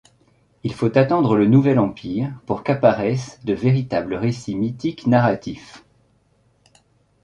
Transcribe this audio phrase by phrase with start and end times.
[0.63, 5.85] Il faut attendre le Nouvel Empire pour qu'apparaissent de véritables récits mythiques narratifs.